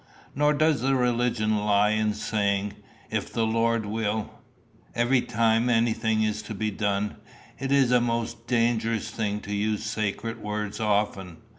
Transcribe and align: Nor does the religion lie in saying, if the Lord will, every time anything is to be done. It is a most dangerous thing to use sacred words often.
Nor 0.33 0.53
does 0.55 0.81
the 0.81 0.95
religion 0.95 1.55
lie 1.59 1.91
in 1.91 2.15
saying, 2.15 2.73
if 3.11 3.31
the 3.31 3.45
Lord 3.45 3.85
will, 3.85 4.31
every 4.95 5.21
time 5.21 5.69
anything 5.69 6.23
is 6.23 6.41
to 6.41 6.55
be 6.55 6.71
done. 6.71 7.17
It 7.59 7.71
is 7.71 7.91
a 7.91 8.01
most 8.01 8.47
dangerous 8.47 9.11
thing 9.11 9.41
to 9.41 9.53
use 9.53 9.83
sacred 9.85 10.41
words 10.41 10.79
often. 10.79 11.37